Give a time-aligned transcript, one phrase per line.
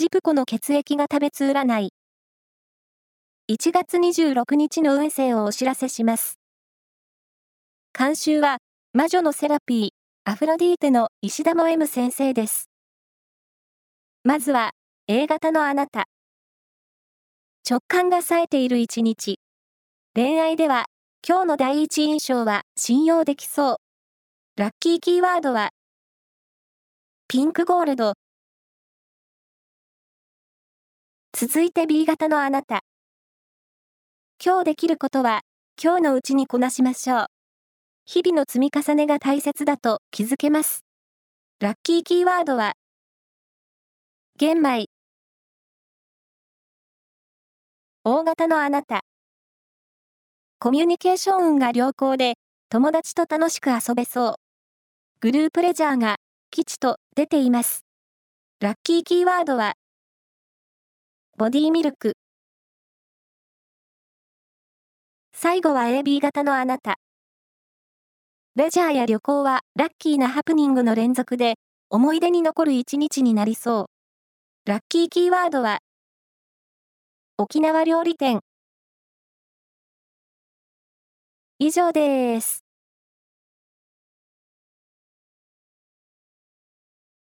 [0.00, 1.92] ジプコの血液が食べつ占い。
[3.52, 6.38] 1月26日の運勢をお知らせします。
[7.92, 8.60] 監修は、
[8.94, 9.88] 魔女のセラピー、
[10.24, 12.70] アフロディーテの石田も M 先生です。
[14.24, 14.70] まずは、
[15.06, 16.06] A 型のあなた。
[17.68, 19.38] 直感が冴えている一日。
[20.14, 20.86] 恋愛では、
[21.28, 23.76] 今日の第一印象は信用できそう。
[24.56, 25.68] ラッキーキーワードは、
[27.28, 28.14] ピンクゴールド。
[31.42, 32.82] 続いて B 型のあなた。
[34.44, 35.40] 今日できることは、
[35.82, 37.26] 今日のうちにこなしましょう。
[38.04, 40.84] 日々の積み重ねが大切だと気づけます。
[41.58, 42.74] ラッキーキーワードは、
[44.36, 44.84] 玄米。
[48.04, 49.00] 大型のあなた。
[50.58, 52.34] コミュニケーション運が良好で、
[52.68, 54.34] 友達と楽しく遊べそう。
[55.22, 56.16] グループレジャーが
[56.50, 57.86] 吉と出ています。
[58.60, 59.72] ラッキーキーワードは、
[61.40, 62.18] ボディミルク。
[65.32, 66.98] 最後は AB 型のあなた。
[68.56, 71.54] レジャーや旅行はラッキーなハプニングの連続で
[71.88, 73.88] 思い出に残る一日になりそ
[74.66, 74.70] う。
[74.70, 75.78] ラッキーキーワードは
[77.38, 78.40] 沖縄料理店。
[81.58, 82.69] 以上です。